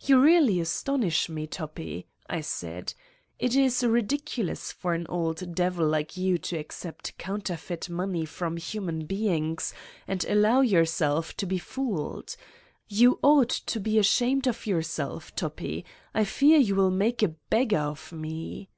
[0.00, 2.92] "You really astonish me, Toppi," I said,
[3.38, 8.58] "it is ridiculous for an old devil like you to accept coun terfeit money from
[8.58, 9.72] human beings,
[10.06, 12.36] and allow your self to be fooled.
[12.86, 15.86] You ought to be ashamed of yourself, Toppi.
[16.12, 18.68] I fear you will make a beggar of me."